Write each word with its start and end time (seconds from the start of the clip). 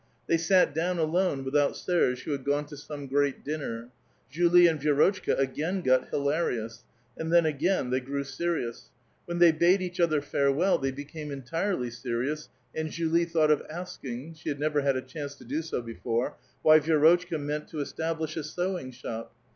They 0.25 0.37
sat 0.37 0.73
down 0.73 0.97
alone 0.97 1.43
without 1.45 1.77
Serge, 1.77 2.23
who 2.23 2.31
had 2.31 2.43
gone 2.43 2.65
to 2.65 2.75
some 2.75 3.05
great 3.05 3.45
dinner. 3.45 3.89
Julie 4.31 4.65
and 4.65 4.81
Vi6rotchka 4.81 5.37
again 5.37 5.81
got 5.83 6.09
hilarious, 6.09 6.83
and 7.15 7.31
then 7.31 7.45
again 7.45 7.91
they 7.91 7.99
grew 7.99 8.23
serious; 8.23 8.89
when 9.25 9.37
they 9.37 9.51
bade 9.51 9.79
each 9.79 9.99
other 9.99 10.19
farewell 10.19 10.79
they 10.79 10.89
became 10.89 11.29
entirely 11.29 11.91
serious, 11.91 12.49
and 12.73 12.89
Julie 12.89 13.27
tliought 13.27 13.51
of 13.51 13.61
asking— 13.69 14.33
she 14.33 14.49
had 14.49 14.59
never 14.59 14.81
had 14.81 14.97
a 14.97 15.03
chance 15.03 15.35
to 15.35 15.45
do 15.45 15.61
so 15.61 15.83
before— 15.83 16.35
why 16.63 16.79
Vi^rotchka 16.79 17.39
meant 17.39 17.67
to 17.67 17.79
establish 17.79 18.35
a 18.37 18.43
sewing 18.43 18.89
shop. 18.89 19.31